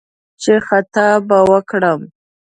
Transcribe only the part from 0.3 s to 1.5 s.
چې «خطا به